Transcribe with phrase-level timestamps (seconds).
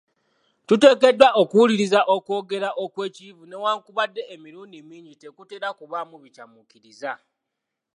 [0.67, 7.13] Tuteekeddwa okuwuliriza okwogera okw’ekiyivu ne wankubadde emirundi mingi tekutera kubaamu bikyamuukiriza.